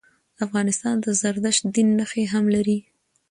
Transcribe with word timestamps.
افغانستان 0.45 0.95
د 1.01 1.07
زردشت 1.21 1.63
دین 1.75 1.87
نښي 1.99 2.23
هم 2.33 2.45
لري. 2.55 2.77